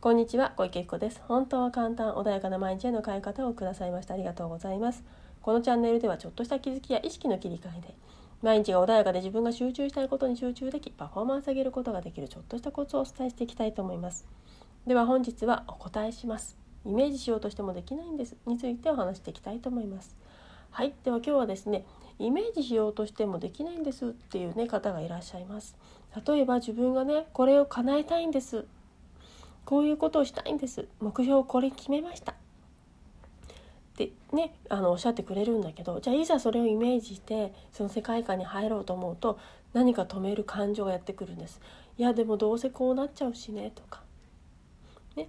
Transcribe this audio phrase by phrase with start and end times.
[0.00, 1.20] こんにちは小池子です。
[1.26, 4.14] 本当は簡単穏やかな毎日への変え方をくださいました。
[4.14, 5.02] ありがとうございます。
[5.42, 7.94] このチャンネルではちょっとした気づきや意識の切り替えで
[8.40, 14.24] 毎日が穏やかで自分が集中したいことに集中できパフォーマンス上げることができるちょっとしたコツをお伝えしていきたいと思います。
[14.86, 16.56] では本日はお答えします。
[16.86, 18.36] イメージしようとしてもできないんです。
[18.46, 20.14] についてお話していきたいと思います。
[20.70, 21.84] はいでは今日はですね
[22.20, 25.76] イメージしようとしてもできないんですっていうね方がいらっしゃいます。
[26.24, 28.64] 例えば自分がねこれを叶えたいんです。
[29.68, 32.36] こういうことをしたいんです目標これ決めましたっ
[33.96, 39.38] てねあのおっしゃってくれるんだけどじゃあいざそれをイメージしてその世界観に入ろうと思うと
[39.74, 41.60] 何か止める感情がやってくるんです。
[41.98, 44.00] いやでもどうせこうなっちゃうしねとか、
[45.16, 45.28] ね、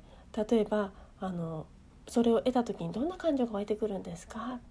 [0.50, 1.66] 例えばあの
[2.08, 4.62] それを得た時にどんな感情が湧いてくるんですか？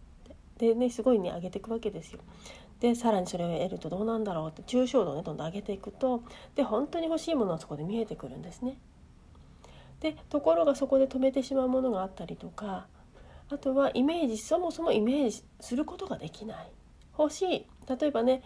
[0.56, 2.20] でねすごいね上げていくわけですよ。
[2.80, 6.22] でさらにそれを得るとどうなんだろうって抽象度をねどんどん上げていくと
[6.54, 8.78] で本当に欲しいものはそこで見えてくるんですね。
[10.00, 12.86] でところがそこで止めてしまうものがあったりとか
[13.50, 16.70] あとはイメージそもそもイメージすることができない。
[17.18, 17.66] 欲しい。
[17.88, 18.42] 例えばね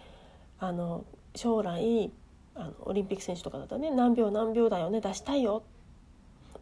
[0.59, 1.05] あの
[1.35, 2.11] 将来
[2.55, 5.65] あのオリンピック選手とかだったらね何秒何秒台をね出したいよ。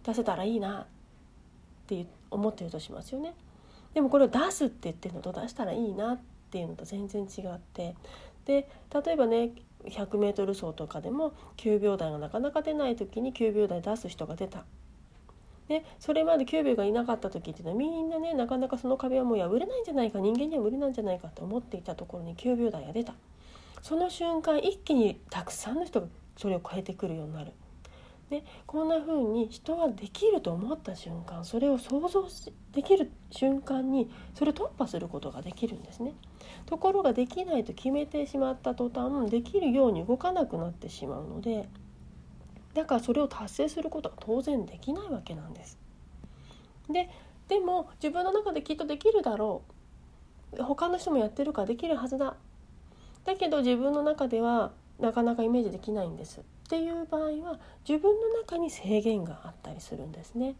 [0.05, 0.81] 出せたらいいな。
[0.83, 0.87] っ
[1.87, 3.35] て思ってるとしますよね。
[3.93, 6.19] でもこれを出すって言ってるのと出したらいいなっ
[6.51, 7.95] ていうのと全然違って。
[8.47, 8.69] で
[9.05, 9.51] 例えばね
[9.85, 14.65] 100m 走とかでも9秒台がなかなか出ない時に9秒台出す人が出た。
[15.71, 23.15] でそれまで9秒がいなかった時っていうのはみんなねなかなかその壁はもう破れないんじゃないか人間には無理なんじゃないかと思っていたところに9秒台が出た
[23.81, 27.53] その瞬間一気にたくさんの人がそれを超えてくるようになる。
[28.31, 32.25] でこんな風に人はできると思った瞬間それを想像
[32.73, 36.15] できる瞬間にそれを突破することができるんですね。
[36.67, 41.69] ところができないと決めてしまった途端できるように動かなくなってしまうので
[42.75, 45.79] だからそれを達成することは当然できないわけなんです。
[46.89, 47.09] で
[47.49, 49.63] でも自分の中できっとできるだろ
[50.57, 52.37] う他の人もやってるからできるはずだ
[53.25, 60.55] だけど自分の中ではなかなかイメージできないんですっていう場合は自分の中に制限があったりするんですね。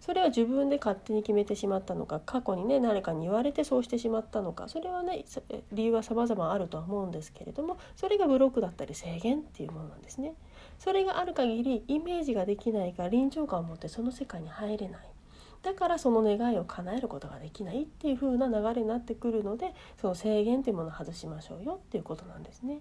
[0.00, 5.24] それは自分で勝手に決めてしまったのか過去にね誰かに言われてそうしてしまったのかそれはね
[5.72, 10.34] 理由は様々あるとは思うんですけれどもそれがブロックだったり制限っていうものなんですね。
[10.78, 15.08] それがある限りイメージができないか臨場感を持ってその世界に入れない。
[15.62, 22.80] だからその願いを叶えることができないっていう風な流れになってくるのでその制限っていうものを外しましょうよっていうことなんですね。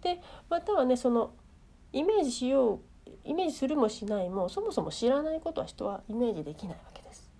[0.00, 1.32] でまたはねその
[1.92, 2.80] イメージしよう
[3.24, 7.30] イメージするもしないもそもそも知らないことは人はイメージできないわけです。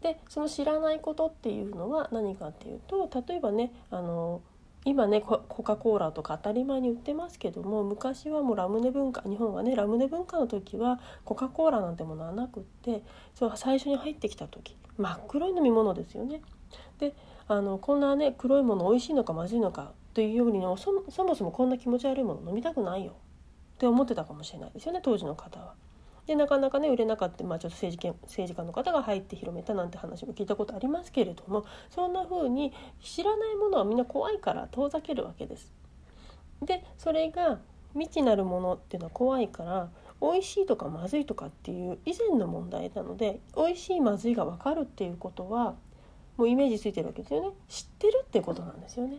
[0.00, 4.42] でその知らないことっていうのは何かっていうと例えばねあの
[4.84, 13.02] 今ねコカ・コーラとか当たり前に売ってますけども昔はもうラムネ文化日本はねラムネ文化の時はコカ・コーラなんてものはなくって
[13.34, 16.42] そう最初に入ってきた時真っ黒い飲み物ですよね。
[16.98, 17.14] で
[17.48, 23.14] あのこんなね黒いもの美味しいのかまずいのかというようにそそもそもこんな気持ち悪いもの飲みたくないよっ
[23.78, 25.74] て思ってたかもしれないですよね当時の方は。
[26.26, 32.72] でなかなかね売れなかった、まあ、ちょっと政治政治家の方が入って広めたなんて話も聞いたことありますけれどもそんな風に
[33.02, 35.72] 知らないものはみんな怖いから遠ざけるわけです。
[36.62, 37.58] でそれが
[37.94, 39.90] 未知なるものっていうのは怖いから
[40.20, 45.74] 美味しいとかまずいとかっていう以前の問題なので美味しいまずいが分かるっていうことは
[46.36, 49.18] もうイメージついてるわけですよね知ってるっていうことなんですよね。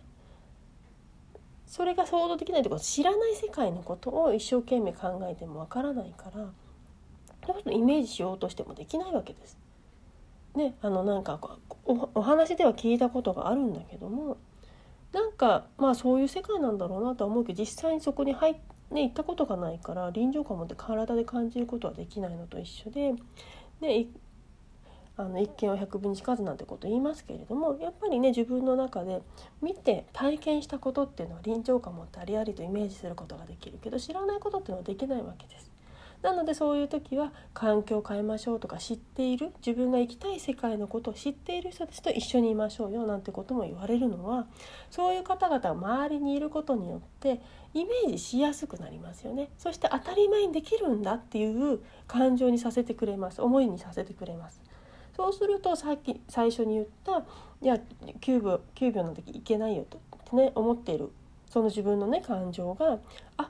[1.68, 6.52] それが想像できないというか知らない世界のことを一生懸命考えてもわからないから
[7.72, 9.58] イメージしようとしてもできないわけです。
[10.56, 11.40] ね、あのなんか
[11.86, 14.38] お話では聞いたことがあるんだけども
[15.12, 18.56] なんかまあそういう世界なんだろうなとは思うけど実際にそこに入っ
[18.94, 23.14] ね、行ったことがないから臨場感を持って体で感じることはできないのと一緒で、
[23.82, 24.08] ね、
[25.18, 29.22] あの一見は百分にしかずなんてこと言いますけれどもやっぱりね自分の中で
[29.62, 35.72] 見て体験したことっていうのは臨場感を持ってありありとイメージすることができるけど知らないことっていうのはできないわけです。
[36.24, 44.48] なのでそういう時は環境を変えましょうとか知っている自分が生きたい世界のことを知っている人たちと一緒にいましょうよなんてことも言われるのは
[44.90, 47.42] そういう方々が周りにいることによって
[47.74, 49.50] イメージしやすくなりますよね。
[49.58, 53.42] そして当たり前にできるんだっていう感情にさせてくれます。
[53.42, 54.62] 思いにさせてくれます。
[55.16, 57.24] そうするとさっき最初に言った
[57.62, 57.78] いや
[58.22, 60.00] 9秒 ,9 秒の時いけないよと
[60.36, 61.12] ね思っている
[61.50, 63.00] その自分のね感情が
[63.38, 63.50] あ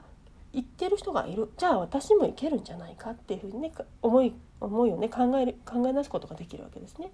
[0.54, 3.72] 言ってる人がいるじゃあ私もいけるんじゃないかっていうふうにね
[4.02, 7.10] 思い思いをね考える考え出すことができるわけですね。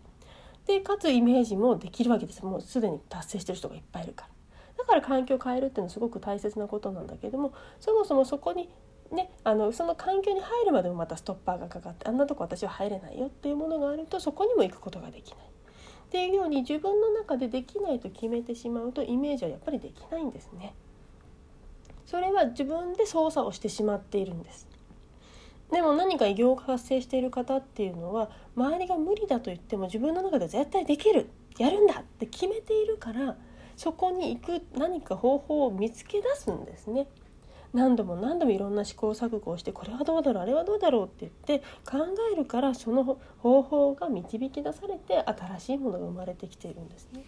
[0.67, 4.31] でかつイメージもできるわけですもうすでに達成してる人がいっぱいいるから。
[4.79, 8.71] だから環境を変えるっていうのはすごく大切なことなんだけどもそもそもそこに
[9.13, 15.39] ね、あのその環境に入るまでもまたストッパーがかかってあんなとこ私は入れないよっていうものがあるとそこにも行くことができない。
[15.41, 20.75] っていうように自分の中でできないと決めてしまうとイメージはやっぱりできないんですね。
[22.11, 24.67] それは自分で操作をしてしまっているんです。
[25.71, 33.37] でも何か偉業が発生している方っていうのは周りが無理だと言っても自分の中で絶対できるやるんだって決めているから
[33.77, 37.07] そこに行く何か方法を見つけ出すんですね。
[37.73, 41.99] 何度も何度もいろんな試行錯誤をしてこれはどうだろうあれはどうだろうって言って考
[42.33, 47.23] えるからその方法が導き出されて新しいものが生まれてきているんですね。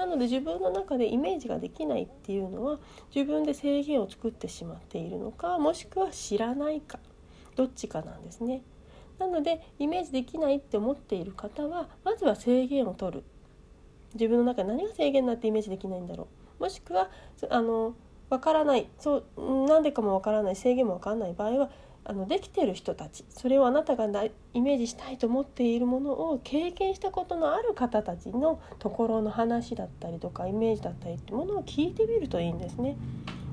[0.00, 2.78] なので自分の中でイメージができないっていうのは
[3.14, 6.98] 自分で制限を作ってしまっているのかもしくは知らないか
[7.54, 8.62] どっちかなんですね。
[9.18, 13.24] なのでイメージできないって思っている方はまずは制限を取る。
[14.14, 16.62] 自分の中で何が制限になってイメージできないんだろう。
[16.62, 17.10] もしくは
[17.50, 17.94] あの
[18.30, 18.88] わからない。
[18.98, 20.56] そうなんでかもわからない。
[20.56, 21.70] 制限もわからない場合は
[22.04, 32.96] あのできてる人たちそれをあなたがなイメージしたいと思っているものを経験したことのある方たちのところの話だったりとかイメージだったりってものを聞いてみるといいんですね。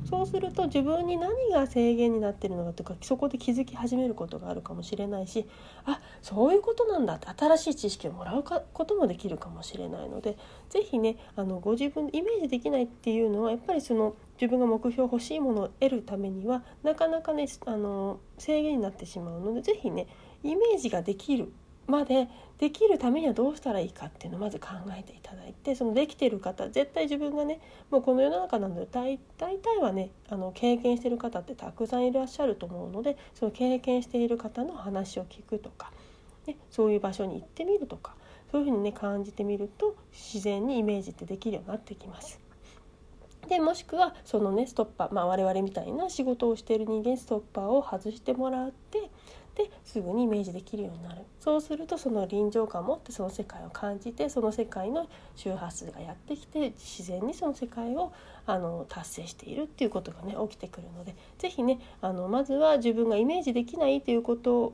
[0.09, 5.45] そうすると自分に何が制限になってるのかとかそこで気づき始めることがあるかもしれないし
[5.85, 7.15] あそういうことなんだ。
[7.15, 10.37] って新しい知識をもらうこともできるかもしれないので
[10.69, 20.07] 是非ねあのご自分イメージできないっていうのはやっぱりその自分が目標欲しいものを得るためにはなかなかねあの制限になってしまうので是非ね
[20.43, 21.51] イメージができる
[21.87, 22.27] まで
[22.59, 27.59] できるためにはどうしたらいいかっていうのをまず考えていただいてそのできてる方絶対自分がね
[27.91, 35.91] もうこの世の中なので大大体はねあの経験してる方ってたくさんいらっしゃると思うのでその経験している方の話を聞くとか、
[36.47, 38.15] ね、そういう場所に行ってみるとか
[38.51, 42.39] そういうふうにね感じてみると自然にイメージってできるようになってきます。
[43.47, 49.06] でもしくはそのねストッパー、まあ、我々みたいな仕事をしている人間ストッパーを外してもらって
[49.57, 51.21] ですぐにイメージできるようになる。
[51.39, 58.13] そうするとその臨場感を持ってその世界を感じてその世界の周波数がやってきて自然にその世界を
[58.45, 64.73] あの達成しているっていうことがね起きてくるので是非ねあのまずは自分がイメージできないということ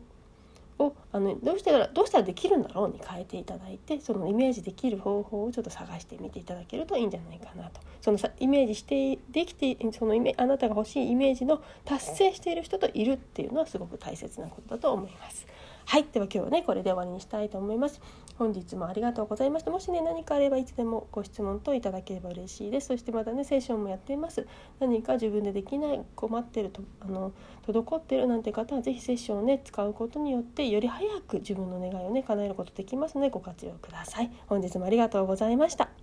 [0.79, 15.45] をあのどうしたらどうしたらできるんだろうに変えていただいてそのイメージできる方法をちょっと探してみていただけるといいんじゃないかなとそのさイメージしてできてそのイメあなたが欲しいイメージの達成している人といるっていうのはすごく大切なことだと思います。
[15.85, 16.05] はい。
[16.11, 18.01] では今日はね、これで終わりにしたいと思います。
[18.37, 19.71] 本日もありがとうございました。
[19.71, 22.87] もしね、何かあればいつでもご質問といただければ嬉しいです。
[22.87, 24.47] そしてまたね、セッションもやっています。
[24.79, 27.31] 何か自分でできない、困ってると、あの、
[27.67, 34.31] 滞ってるなんて方は、是非セッションをね、使うことによって、より早く自分の願いをね、叶えることできますので、ご活用ください。
[34.47, 36.02] 本日もありがとうございました。